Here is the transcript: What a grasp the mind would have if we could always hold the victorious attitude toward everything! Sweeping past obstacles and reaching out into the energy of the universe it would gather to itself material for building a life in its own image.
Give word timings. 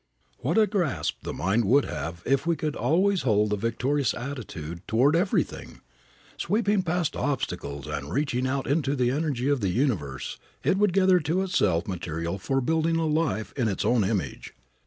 What 0.39 0.57
a 0.57 0.65
grasp 0.65 1.17
the 1.21 1.31
mind 1.31 1.63
would 1.65 1.85
have 1.85 2.23
if 2.25 2.47
we 2.47 2.55
could 2.55 2.75
always 2.75 3.21
hold 3.21 3.51
the 3.51 3.55
victorious 3.55 4.15
attitude 4.15 4.81
toward 4.87 5.15
everything! 5.15 5.81
Sweeping 6.37 6.81
past 6.81 7.15
obstacles 7.15 7.85
and 7.85 8.11
reaching 8.11 8.47
out 8.47 8.65
into 8.65 8.95
the 8.95 9.11
energy 9.11 9.47
of 9.47 9.61
the 9.61 9.69
universe 9.69 10.39
it 10.63 10.79
would 10.79 10.93
gather 10.93 11.19
to 11.19 11.43
itself 11.43 11.87
material 11.87 12.39
for 12.39 12.61
building 12.61 12.95
a 12.95 13.05
life 13.05 13.53
in 13.55 13.67
its 13.67 13.85
own 13.85 14.03
image. 14.03 14.55